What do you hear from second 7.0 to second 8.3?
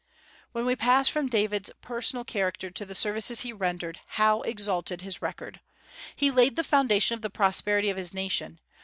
of the prosperity of his